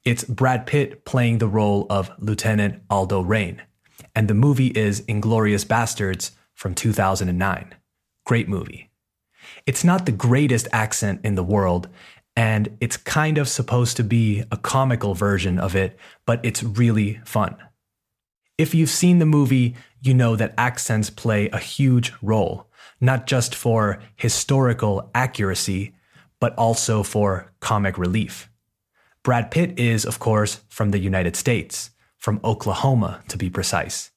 It's 0.03 0.23
Brad 0.23 0.65
Pitt 0.65 1.05
playing 1.05 1.37
the 1.37 1.47
role 1.47 1.85
of 1.89 2.11
Lieutenant 2.19 2.81
Aldo 2.89 3.21
Raine, 3.21 3.61
and 4.15 4.27
the 4.27 4.33
movie 4.33 4.67
is 4.67 5.01
Inglourious 5.01 5.65
Basterds 5.65 6.31
from 6.53 6.75
2009. 6.75 7.75
Great 8.25 8.49
movie. 8.49 8.89
It's 9.65 9.83
not 9.83 10.05
the 10.05 10.11
greatest 10.11 10.67
accent 10.73 11.21
in 11.23 11.35
the 11.35 11.43
world, 11.43 11.87
and 12.35 12.75
it's 12.81 12.97
kind 12.97 13.37
of 13.37 13.47
supposed 13.47 13.95
to 13.97 14.03
be 14.03 14.43
a 14.51 14.57
comical 14.57 15.13
version 15.13 15.59
of 15.59 15.75
it, 15.75 15.97
but 16.25 16.39
it's 16.43 16.63
really 16.63 17.21
fun. 17.23 17.55
If 18.57 18.73
you've 18.73 18.89
seen 18.89 19.19
the 19.19 19.25
movie, 19.25 19.75
you 20.01 20.13
know 20.13 20.35
that 20.35 20.53
accents 20.57 21.09
play 21.09 21.49
a 21.49 21.59
huge 21.59 22.13
role, 22.21 22.67
not 22.99 23.27
just 23.27 23.53
for 23.53 23.99
historical 24.15 25.09
accuracy, 25.13 25.93
but 26.39 26.55
also 26.55 27.03
for 27.03 27.51
comic 27.59 27.97
relief. 27.97 28.49
Brad 29.23 29.51
Pitt 29.51 29.79
is, 29.79 30.05
of 30.05 30.19
course, 30.19 30.61
from 30.69 30.91
the 30.91 30.99
United 30.99 31.35
States, 31.35 31.91
from 32.17 32.39
Oklahoma 32.43 33.23
to 33.27 33.37
be 33.37 33.49
precise. 33.49 34.11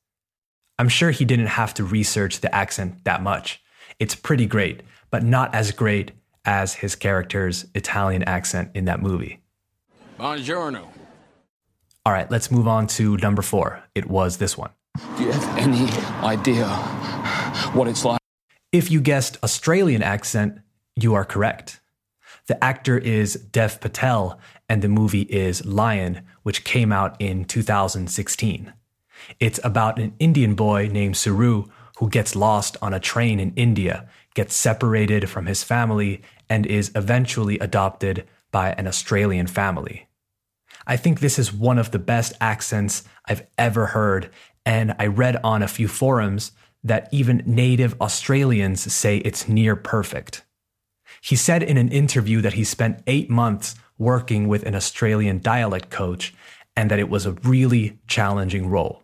I'm 0.78 0.88
sure 0.88 1.10
he 1.10 1.24
didn't 1.24 1.46
have 1.46 1.74
to 1.74 1.84
research 1.84 2.40
the 2.40 2.54
accent 2.54 3.04
that 3.04 3.22
much. 3.22 3.62
It's 3.98 4.14
pretty 4.14 4.46
great, 4.46 4.82
but 5.10 5.24
not 5.24 5.54
as 5.54 5.72
great 5.72 6.12
as 6.44 6.74
his 6.74 6.94
character's 6.94 7.66
Italian 7.74 8.22
accent 8.22 8.70
in 8.74 8.84
that 8.84 9.02
movie. 9.02 9.40
Buongiorno. 10.18 10.86
All 12.06 12.12
right, 12.12 12.30
let's 12.30 12.50
move 12.50 12.68
on 12.68 12.86
to 12.88 13.16
number 13.18 13.42
four. 13.42 13.82
It 13.94 14.08
was 14.08 14.38
this 14.38 14.56
one. 14.56 14.70
Do 15.16 15.24
you 15.24 15.32
have 15.32 15.58
any 15.58 15.90
idea 16.24 16.68
what 17.74 17.88
it's 17.88 18.04
like? 18.04 18.20
If 18.72 18.90
you 18.90 19.00
guessed 19.00 19.36
Australian 19.42 20.02
accent, 20.02 20.60
you 20.96 21.14
are 21.14 21.24
correct. 21.24 21.80
The 22.46 22.62
actor 22.62 22.96
is 22.96 23.34
Dev 23.34 23.80
Patel, 23.80 24.40
and 24.68 24.80
the 24.80 24.88
movie 24.88 25.22
is 25.22 25.66
Lion, 25.66 26.22
which 26.44 26.64
came 26.64 26.92
out 26.92 27.20
in 27.20 27.44
2016. 27.44 28.72
It's 29.40 29.60
about 29.64 29.98
an 29.98 30.14
Indian 30.18 30.54
boy 30.54 30.88
named 30.90 31.16
Saroo 31.16 31.68
who 31.98 32.08
gets 32.08 32.36
lost 32.36 32.76
on 32.80 32.94
a 32.94 33.00
train 33.00 33.40
in 33.40 33.52
India, 33.56 34.08
gets 34.34 34.54
separated 34.54 35.28
from 35.28 35.46
his 35.46 35.64
family, 35.64 36.22
and 36.48 36.64
is 36.64 36.92
eventually 36.94 37.58
adopted 37.58 38.24
by 38.52 38.70
an 38.72 38.86
Australian 38.86 39.46
family. 39.46 40.08
I 40.86 40.96
think 40.96 41.18
this 41.20 41.38
is 41.38 41.52
one 41.52 41.78
of 41.78 41.90
the 41.90 41.98
best 41.98 42.32
accents 42.40 43.02
I've 43.26 43.46
ever 43.58 43.86
heard, 43.86 44.30
and 44.64 44.94
I 44.98 45.06
read 45.06 45.40
on 45.42 45.62
a 45.62 45.68
few 45.68 45.88
forums 45.88 46.52
that 46.84 47.08
even 47.10 47.42
native 47.44 48.00
Australians 48.00 48.92
say 48.92 49.18
it's 49.18 49.48
near 49.48 49.74
perfect. 49.74 50.44
He 51.20 51.34
said 51.34 51.64
in 51.64 51.76
an 51.76 51.88
interview 51.88 52.40
that 52.42 52.54
he 52.54 52.62
spent 52.62 53.02
eight 53.08 53.28
months 53.28 53.74
working 53.98 54.46
with 54.46 54.62
an 54.62 54.76
Australian 54.76 55.40
dialect 55.40 55.90
coach 55.90 56.32
and 56.76 56.90
that 56.92 57.00
it 57.00 57.10
was 57.10 57.26
a 57.26 57.32
really 57.32 57.98
challenging 58.06 58.68
role. 58.70 59.02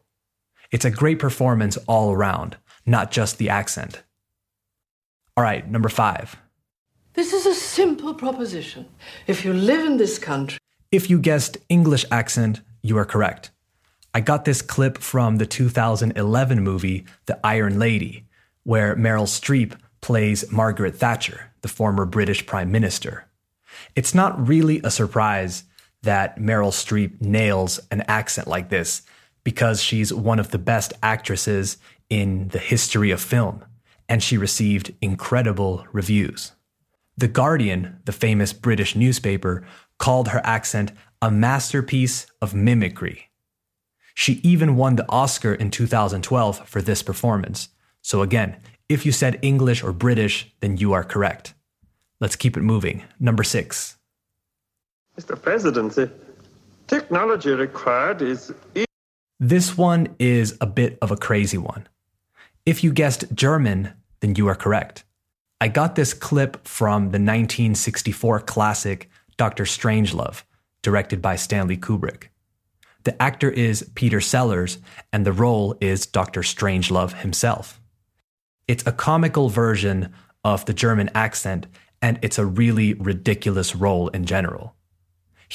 It's 0.70 0.84
a 0.84 0.90
great 0.90 1.18
performance 1.18 1.76
all 1.88 2.12
around, 2.12 2.56
not 2.86 3.10
just 3.10 3.38
the 3.38 3.48
accent. 3.48 4.02
All 5.36 5.44
right, 5.44 5.68
number 5.70 5.88
five. 5.88 6.36
This 7.14 7.32
is 7.32 7.46
a 7.46 7.54
simple 7.54 8.14
proposition. 8.14 8.86
If 9.26 9.44
you 9.44 9.52
live 9.52 9.84
in 9.84 9.96
this 9.96 10.18
country, 10.18 10.58
If 10.90 11.10
you 11.10 11.18
guessed 11.18 11.56
English 11.68 12.04
accent, 12.10 12.60
you 12.82 12.96
are 12.98 13.04
correct. 13.04 13.50
I 14.12 14.20
got 14.20 14.44
this 14.44 14.62
clip 14.62 14.98
from 14.98 15.38
the 15.38 15.46
2011 15.46 16.62
movie 16.62 17.04
The 17.26 17.38
Iron 17.44 17.80
Lady, 17.80 18.26
where 18.62 18.94
Meryl 18.94 19.26
Streep 19.26 19.76
plays 20.00 20.50
Margaret 20.52 20.94
Thatcher, 20.94 21.50
the 21.62 21.68
former 21.68 22.04
British 22.04 22.46
Prime 22.46 22.70
Minister. 22.70 23.26
It's 23.96 24.14
not 24.14 24.46
really 24.46 24.80
a 24.84 24.90
surprise 24.90 25.64
that 26.02 26.38
Meryl 26.38 26.70
Streep 26.70 27.20
nails 27.20 27.80
an 27.90 28.02
accent 28.02 28.46
like 28.46 28.68
this 28.68 29.02
because 29.42 29.82
she's 29.82 30.12
one 30.12 30.38
of 30.38 30.50
the 30.50 30.58
best 30.58 30.92
actresses 31.02 31.76
in 32.14 32.46
the 32.50 32.60
history 32.60 33.10
of 33.10 33.20
film, 33.20 33.64
and 34.08 34.22
she 34.22 34.38
received 34.38 34.94
incredible 35.02 35.84
reviews. 35.90 36.52
The 37.16 37.26
Guardian, 37.26 37.98
the 38.04 38.12
famous 38.12 38.52
British 38.52 38.94
newspaper, 38.94 39.66
called 39.98 40.28
her 40.28 40.40
accent 40.44 40.92
a 41.20 41.32
masterpiece 41.32 42.26
of 42.40 42.54
mimicry. 42.54 43.30
She 44.14 44.34
even 44.44 44.76
won 44.76 44.94
the 44.94 45.08
Oscar 45.08 45.54
in 45.54 45.72
2012 45.72 46.68
for 46.68 46.80
this 46.80 47.02
performance. 47.02 47.70
So, 48.00 48.22
again, 48.22 48.58
if 48.88 49.04
you 49.04 49.10
said 49.10 49.40
English 49.42 49.82
or 49.82 49.92
British, 49.92 50.54
then 50.60 50.76
you 50.76 50.92
are 50.92 51.02
correct. 51.02 51.54
Let's 52.20 52.36
keep 52.36 52.56
it 52.56 52.62
moving. 52.62 53.02
Number 53.18 53.42
six. 53.42 53.96
Mr. 55.18 55.40
President, 55.40 55.94
the 55.96 56.12
technology 56.86 57.50
required 57.50 58.22
is 58.22 58.54
This 59.40 59.76
one 59.76 60.14
is 60.20 60.56
a 60.60 60.66
bit 60.66 60.96
of 61.02 61.10
a 61.10 61.16
crazy 61.16 61.58
one. 61.58 61.88
If 62.66 62.82
you 62.82 62.94
guessed 62.94 63.26
German, 63.34 63.92
then 64.20 64.36
you 64.36 64.48
are 64.48 64.54
correct. 64.54 65.04
I 65.60 65.68
got 65.68 65.96
this 65.96 66.14
clip 66.14 66.66
from 66.66 67.04
the 67.04 67.20
1964 67.20 68.40
classic 68.40 69.10
Dr. 69.36 69.64
Strangelove, 69.64 70.44
directed 70.82 71.20
by 71.20 71.36
Stanley 71.36 71.76
Kubrick. 71.76 72.28
The 73.02 73.20
actor 73.20 73.50
is 73.50 73.90
Peter 73.94 74.18
Sellers, 74.18 74.78
and 75.12 75.26
the 75.26 75.32
role 75.32 75.76
is 75.82 76.06
Dr. 76.06 76.40
Strangelove 76.40 77.20
himself. 77.20 77.82
It's 78.66 78.86
a 78.86 78.92
comical 78.92 79.50
version 79.50 80.14
of 80.42 80.64
the 80.64 80.72
German 80.72 81.10
accent, 81.14 81.66
and 82.00 82.18
it's 82.22 82.38
a 82.38 82.46
really 82.46 82.94
ridiculous 82.94 83.76
role 83.76 84.08
in 84.08 84.24
general. 84.24 84.74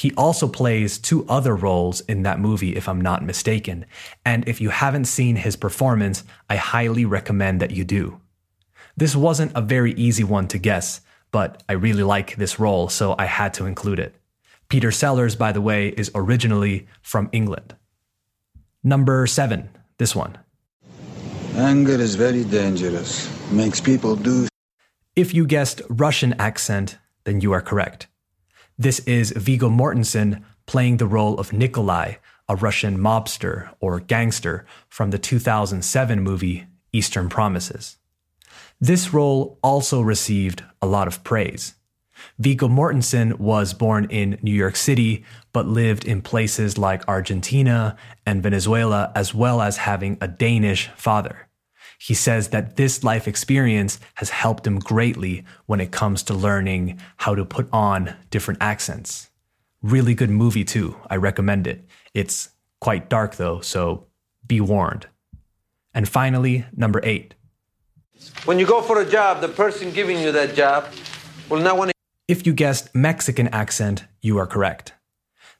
He 0.00 0.14
also 0.16 0.48
plays 0.48 0.96
two 0.96 1.26
other 1.28 1.54
roles 1.54 2.00
in 2.00 2.22
that 2.22 2.40
movie, 2.40 2.74
if 2.74 2.88
I'm 2.88 3.02
not 3.02 3.22
mistaken. 3.22 3.84
And 4.24 4.48
if 4.48 4.58
you 4.58 4.70
haven't 4.70 5.04
seen 5.04 5.36
his 5.36 5.56
performance, 5.56 6.24
I 6.48 6.56
highly 6.56 7.04
recommend 7.04 7.60
that 7.60 7.72
you 7.72 7.84
do. 7.84 8.18
This 8.96 9.14
wasn't 9.14 9.52
a 9.54 9.60
very 9.60 9.92
easy 10.06 10.24
one 10.24 10.48
to 10.48 10.58
guess, 10.58 11.02
but 11.30 11.62
I 11.68 11.74
really 11.74 12.02
like 12.02 12.36
this 12.36 12.58
role, 12.58 12.88
so 12.88 13.14
I 13.18 13.26
had 13.26 13.52
to 13.58 13.66
include 13.66 13.98
it. 13.98 14.14
Peter 14.70 14.90
Sellers, 14.90 15.36
by 15.36 15.52
the 15.52 15.60
way, 15.60 15.88
is 15.88 16.10
originally 16.14 16.86
from 17.02 17.28
England. 17.32 17.76
Number 18.82 19.26
seven, 19.26 19.68
this 19.98 20.16
one. 20.16 20.38
Anger 21.56 22.00
is 22.00 22.14
very 22.14 22.44
dangerous. 22.44 23.28
Makes 23.52 23.82
people 23.82 24.16
do 24.16 24.48
If 25.14 25.34
you 25.34 25.46
guessed 25.46 25.82
Russian 25.90 26.32
accent, 26.38 26.96
then 27.24 27.42
you 27.42 27.52
are 27.52 27.60
correct. 27.60 28.06
This 28.80 29.00
is 29.00 29.32
Viggo 29.32 29.68
Mortensen 29.68 30.42
playing 30.64 30.96
the 30.96 31.06
role 31.06 31.38
of 31.38 31.52
Nikolai, 31.52 32.14
a 32.48 32.56
Russian 32.56 32.96
mobster 32.96 33.68
or 33.78 34.00
gangster 34.00 34.64
from 34.88 35.10
the 35.10 35.18
2007 35.18 36.22
movie 36.22 36.66
Eastern 36.90 37.28
Promises. 37.28 37.98
This 38.80 39.12
role 39.12 39.58
also 39.62 40.00
received 40.00 40.64
a 40.80 40.86
lot 40.86 41.08
of 41.08 41.22
praise. 41.24 41.74
Viggo 42.38 42.68
Mortensen 42.68 43.38
was 43.38 43.74
born 43.74 44.06
in 44.08 44.38
New 44.40 44.54
York 44.54 44.76
City, 44.76 45.26
but 45.52 45.68
lived 45.68 46.06
in 46.06 46.22
places 46.22 46.78
like 46.78 47.06
Argentina 47.06 47.98
and 48.24 48.42
Venezuela, 48.42 49.12
as 49.14 49.34
well 49.34 49.60
as 49.60 49.76
having 49.76 50.16
a 50.22 50.26
Danish 50.26 50.88
father. 50.96 51.49
He 52.02 52.14
says 52.14 52.48
that 52.48 52.76
this 52.76 53.04
life 53.04 53.28
experience 53.28 54.00
has 54.14 54.30
helped 54.30 54.66
him 54.66 54.78
greatly 54.78 55.44
when 55.66 55.82
it 55.82 55.92
comes 55.92 56.22
to 56.24 56.34
learning 56.34 56.98
how 57.18 57.34
to 57.34 57.44
put 57.44 57.68
on 57.74 58.16
different 58.30 58.62
accents. 58.62 59.28
Really 59.82 60.14
good 60.14 60.30
movie, 60.30 60.64
too. 60.64 60.96
I 61.10 61.16
recommend 61.16 61.66
it. 61.66 61.84
It's 62.14 62.48
quite 62.80 63.10
dark, 63.10 63.36
though, 63.36 63.60
so 63.60 64.06
be 64.46 64.62
warned. 64.62 65.08
And 65.92 66.08
finally, 66.08 66.64
number 66.74 67.02
eight. 67.04 67.34
When 68.46 68.58
you 68.58 68.64
go 68.64 68.80
for 68.80 69.02
a 69.02 69.04
job, 69.04 69.42
the 69.42 69.48
person 69.48 69.92
giving 69.92 70.18
you 70.18 70.32
that 70.32 70.54
job 70.54 70.86
will 71.50 71.60
not 71.60 71.76
want 71.76 71.90
to. 71.90 71.94
If 72.28 72.46
you 72.46 72.54
guessed 72.54 72.94
Mexican 72.94 73.48
accent, 73.48 74.04
you 74.22 74.38
are 74.38 74.46
correct. 74.46 74.94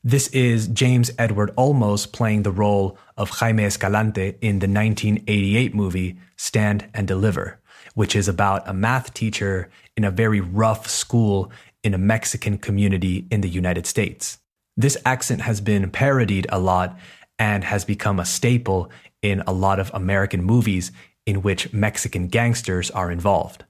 This 0.02 0.28
is 0.28 0.68
James 0.68 1.10
Edward 1.18 1.54
Olmos 1.56 2.10
playing 2.10 2.42
the 2.42 2.50
role 2.50 2.96
of 3.18 3.28
Jaime 3.28 3.64
Escalante 3.64 4.34
in 4.40 4.60
the 4.60 4.66
1988 4.66 5.74
movie 5.74 6.16
Stand 6.38 6.88
and 6.94 7.06
Deliver, 7.06 7.60
which 7.94 8.16
is 8.16 8.26
about 8.26 8.66
a 8.66 8.72
math 8.72 9.12
teacher 9.12 9.68
in 9.98 10.04
a 10.04 10.10
very 10.10 10.40
rough 10.40 10.88
school 10.88 11.52
in 11.84 11.92
a 11.92 11.98
Mexican 11.98 12.56
community 12.56 13.26
in 13.30 13.42
the 13.42 13.48
United 13.50 13.84
States. 13.84 14.38
This 14.74 14.96
accent 15.04 15.42
has 15.42 15.60
been 15.60 15.90
parodied 15.90 16.46
a 16.48 16.58
lot 16.58 16.98
and 17.38 17.62
has 17.64 17.84
become 17.84 18.18
a 18.18 18.24
staple 18.24 18.90
in 19.20 19.42
a 19.46 19.52
lot 19.52 19.78
of 19.78 19.90
American 19.92 20.42
movies 20.42 20.92
in 21.26 21.42
which 21.42 21.74
Mexican 21.74 22.28
gangsters 22.28 22.90
are 22.92 23.10
involved. 23.10 23.66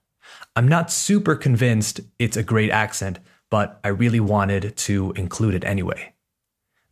I'm 0.54 0.68
not 0.68 0.92
super 0.92 1.34
convinced 1.34 2.02
it's 2.20 2.36
a 2.36 2.44
great 2.44 2.70
accent, 2.70 3.18
but 3.50 3.80
I 3.82 3.88
really 3.88 4.20
wanted 4.20 4.76
to 4.76 5.12
include 5.16 5.54
it 5.54 5.64
anyway. 5.64 6.12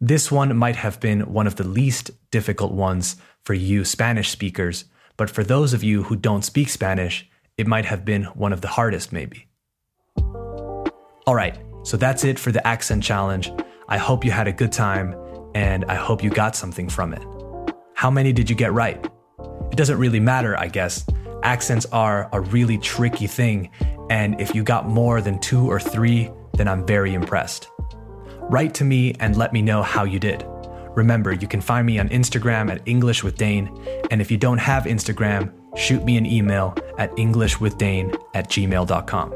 This 0.00 0.30
one 0.30 0.56
might 0.56 0.76
have 0.76 1.00
been 1.00 1.32
one 1.32 1.48
of 1.48 1.56
the 1.56 1.66
least 1.66 2.12
difficult 2.30 2.70
ones 2.70 3.16
for 3.42 3.54
you 3.54 3.84
Spanish 3.84 4.30
speakers, 4.30 4.84
but 5.16 5.28
for 5.28 5.42
those 5.42 5.72
of 5.72 5.82
you 5.82 6.04
who 6.04 6.14
don't 6.14 6.44
speak 6.44 6.68
Spanish, 6.68 7.28
it 7.56 7.66
might 7.66 7.84
have 7.84 8.04
been 8.04 8.24
one 8.26 8.52
of 8.52 8.60
the 8.60 8.68
hardest, 8.68 9.12
maybe. 9.12 9.48
All 10.16 11.34
right, 11.34 11.58
so 11.82 11.96
that's 11.96 12.22
it 12.22 12.38
for 12.38 12.52
the 12.52 12.64
accent 12.64 13.02
challenge. 13.02 13.50
I 13.88 13.98
hope 13.98 14.24
you 14.24 14.30
had 14.30 14.46
a 14.46 14.52
good 14.52 14.70
time, 14.70 15.16
and 15.56 15.84
I 15.86 15.96
hope 15.96 16.22
you 16.22 16.30
got 16.30 16.54
something 16.54 16.88
from 16.88 17.12
it. 17.12 17.24
How 17.94 18.08
many 18.08 18.32
did 18.32 18.48
you 18.48 18.54
get 18.54 18.72
right? 18.72 19.04
It 19.72 19.76
doesn't 19.76 19.98
really 19.98 20.20
matter, 20.20 20.56
I 20.56 20.68
guess. 20.68 21.04
Accents 21.42 21.86
are 21.86 22.28
a 22.32 22.40
really 22.40 22.78
tricky 22.78 23.26
thing, 23.26 23.70
and 24.10 24.40
if 24.40 24.54
you 24.54 24.62
got 24.62 24.88
more 24.88 25.20
than 25.20 25.40
two 25.40 25.68
or 25.68 25.80
three, 25.80 26.30
then 26.54 26.68
I'm 26.68 26.86
very 26.86 27.14
impressed. 27.14 27.68
Write 28.50 28.72
to 28.74 28.84
me 28.84 29.14
and 29.20 29.36
let 29.36 29.52
me 29.52 29.60
know 29.60 29.82
how 29.82 30.04
you 30.04 30.18
did. 30.18 30.44
Remember, 30.96 31.32
you 31.32 31.46
can 31.46 31.60
find 31.60 31.86
me 31.86 31.98
on 31.98 32.08
Instagram 32.08 32.70
at 32.70 32.80
English 32.86 33.22
with 33.22 33.36
Dane, 33.36 33.68
and 34.10 34.20
if 34.20 34.30
you 34.30 34.38
don't 34.38 34.58
have 34.58 34.84
Instagram, 34.84 35.52
shoot 35.76 36.02
me 36.02 36.16
an 36.16 36.24
email 36.24 36.74
at 36.96 37.14
englishwithdane 37.16 38.18
at 38.34 38.48
gmail.com. 38.48 39.34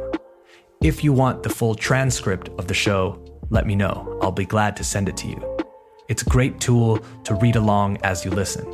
If 0.82 1.04
you 1.04 1.12
want 1.12 1.42
the 1.42 1.50
full 1.50 1.74
transcript 1.74 2.48
of 2.58 2.66
the 2.66 2.74
show, 2.74 3.22
let 3.50 3.66
me 3.66 3.76
know. 3.76 4.18
I'll 4.22 4.32
be 4.32 4.46
glad 4.46 4.76
to 4.78 4.84
send 4.84 5.08
it 5.08 5.16
to 5.18 5.28
you. 5.28 5.58
It's 6.08 6.22
a 6.22 6.30
great 6.30 6.58
tool 6.58 6.98
to 7.24 7.34
read 7.34 7.56
along 7.56 7.98
as 8.02 8.24
you 8.24 8.30
listen. 8.30 8.66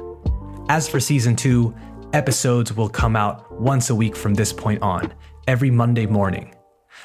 As 0.69 0.89
for 0.89 1.01
season 1.01 1.35
two, 1.35 1.75
episodes 2.13 2.73
will 2.73 2.89
come 2.89 3.17
out 3.17 3.61
once 3.61 3.91
a 3.91 3.95
week 3.95 4.15
from 4.15 4.35
this 4.35 4.53
point 4.53 4.83
on, 4.83 5.13
every 5.49 5.71
Monday 5.71 6.07
morning. 6.07 6.55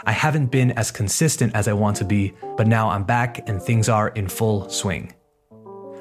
I 0.05 0.11
haven't 0.11 0.47
been 0.47 0.71
as 0.71 0.91
consistent 0.91 1.55
as 1.55 1.67
I 1.67 1.73
want 1.73 1.97
to 1.97 2.05
be, 2.05 2.33
but 2.57 2.67
now 2.67 2.89
I'm 2.89 3.03
back 3.03 3.47
and 3.47 3.61
things 3.61 3.89
are 3.89 4.09
in 4.09 4.27
full 4.27 4.69
swing. 4.69 5.13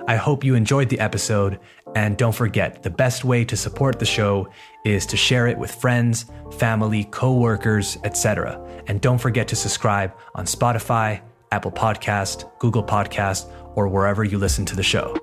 I 0.08 0.16
hope 0.16 0.42
you 0.42 0.54
enjoyed 0.54 0.88
the 0.88 0.98
episode, 0.98 1.60
and 1.94 2.16
don't 2.16 2.34
forget 2.34 2.82
the 2.82 2.90
best 2.90 3.24
way 3.24 3.44
to 3.44 3.56
support 3.56 3.98
the 3.98 4.04
show 4.04 4.48
is 4.84 5.06
to 5.06 5.16
share 5.16 5.46
it 5.46 5.56
with 5.56 5.72
friends, 5.72 6.26
family, 6.58 7.04
co 7.04 7.34
workers, 7.34 7.98
etc. 8.02 8.60
And 8.88 9.00
don't 9.00 9.18
forget 9.18 9.46
to 9.48 9.56
subscribe 9.56 10.12
on 10.34 10.46
Spotify, 10.46 11.20
Apple 11.52 11.72
Podcast, 11.72 12.50
Google 12.58 12.82
Podcast, 12.82 13.48
or 13.76 13.88
wherever 13.88 14.24
you 14.24 14.38
listen 14.38 14.64
to 14.66 14.76
the 14.76 14.82
show. 14.82 15.16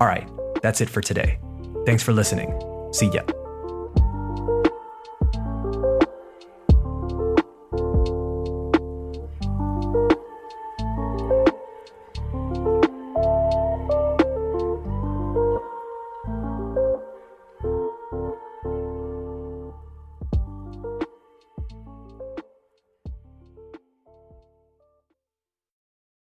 All 0.00 0.06
right, 0.06 0.28
that's 0.62 0.80
it 0.80 0.88
for 0.88 1.00
today. 1.00 1.38
Thanks 1.84 2.02
for 2.02 2.12
listening. 2.12 2.52
See 2.92 3.10
ya. 3.10 3.35